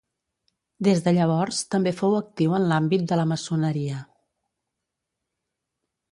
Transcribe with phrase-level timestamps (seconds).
[0.85, 4.01] Des de llavors també fou actiu en l'àmbit de la maçoneria.